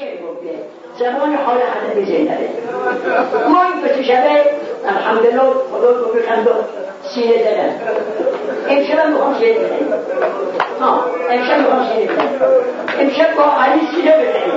[0.00, 0.54] شعر گفته.
[0.98, 1.36] زمان
[2.04, 2.38] زینبه
[3.48, 4.40] ما این دو شبه
[4.88, 6.48] الحمدلله خدا رو بخند
[7.02, 7.80] سینه زدن.
[8.68, 9.94] امشب می‌خوام شعر بزنیم
[10.80, 12.40] ها امشب می‌خوام شعر بزنیم
[13.00, 14.52] امشب با علی سینه بزنیم.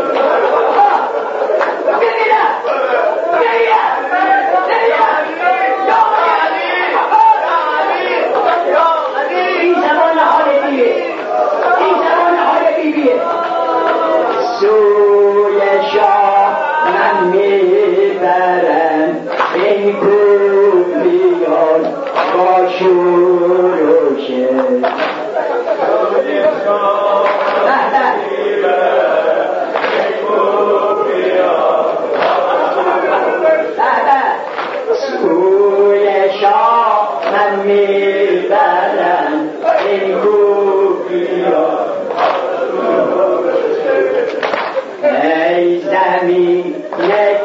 [45.90, 46.76] زمین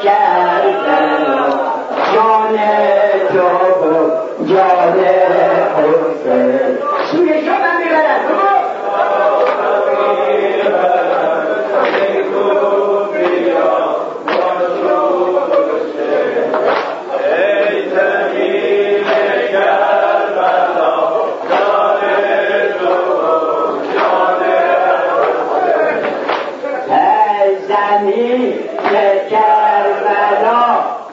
[0.02, 1.46] کربلا
[2.15, 2.57] جان
[3.33, 3.71] تو
[4.38, 4.99] جان
[5.77, 6.79] حسین
[7.11, 7.73] سوی شما
[26.89, 28.55] ای زمین
[29.30, 30.63] کربلا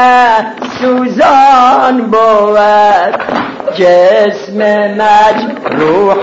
[0.80, 3.41] سوزان بود.
[3.81, 4.58] جسم
[4.97, 6.18] مجروح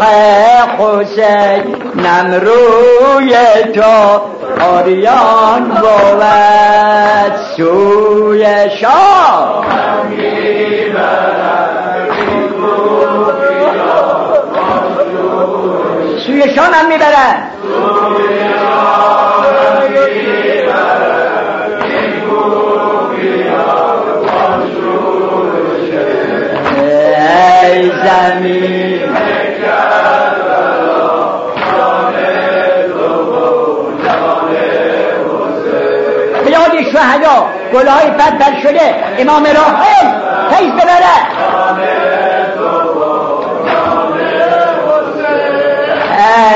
[0.79, 3.37] حسین نم روی
[3.75, 4.21] تو
[4.65, 6.23] آریان بود.
[7.57, 8.47] سوی
[8.81, 9.65] شاه.
[16.27, 17.49] سوی شام هم می‌برن.
[28.19, 29.01] زمین
[36.59, 40.07] یاد شهدا گلهای بدبر شده امام راحل
[40.51, 41.19] حیث ببره.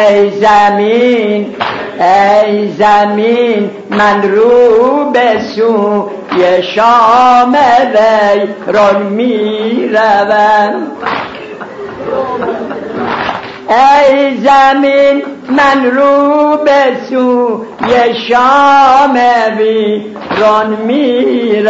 [0.09, 1.55] ای زمین
[2.01, 7.57] ای زمین من رو به سوی شام
[7.95, 10.87] ویران می روم
[13.69, 19.19] ای زمین من رو به سوی شام
[19.59, 21.63] ویران می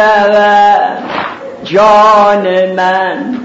[1.63, 3.37] جان من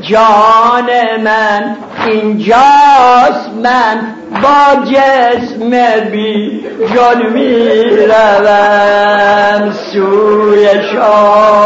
[0.00, 0.90] جان
[1.24, 5.70] من اینجاست من با جسم
[6.12, 6.64] بی
[6.94, 7.64] جان می
[8.06, 11.65] روم سوی شام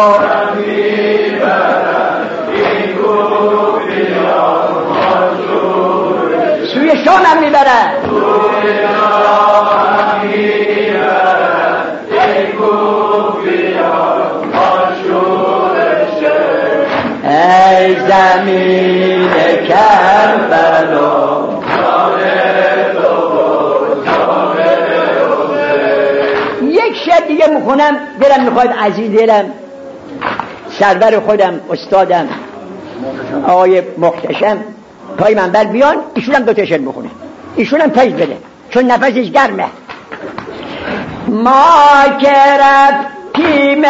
[6.90, 7.94] رویشان هم می‌برد.
[17.24, 19.28] ای زمین
[19.68, 21.20] کربلا
[26.62, 29.44] یک شب دیگه می‌خونم دلم می‌خواد عزیز دلم
[30.78, 32.28] سرور خودم استادم
[33.48, 34.58] آقای مختشم
[35.18, 37.10] پای منبر بیان ایشون هم دو شعر بخونه.
[37.56, 38.36] ایشون هم پایز بده
[38.70, 39.64] چون نفسش گرمه.
[41.28, 43.84] ما که رفتیم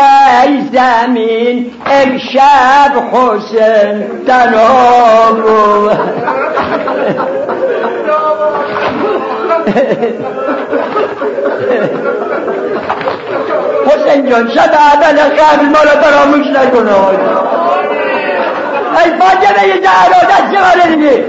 [0.72, 5.42] زمین امشب حسین تنام
[13.86, 16.46] حسین جان شب اول قبل ما را فراموش
[19.04, 21.24] ای فاطمه زهرا دست من دیگه